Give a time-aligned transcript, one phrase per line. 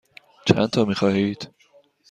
[0.45, 1.53] چندتا می خواهید؟